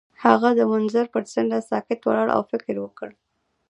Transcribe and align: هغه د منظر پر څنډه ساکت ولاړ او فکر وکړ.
هغه 0.25 0.49
د 0.59 0.61
منظر 0.71 1.05
پر 1.13 1.23
څنډه 1.31 1.59
ساکت 1.69 1.99
ولاړ 2.05 2.27
او 2.35 2.41
فکر 2.51 2.75
وکړ. 2.81 3.09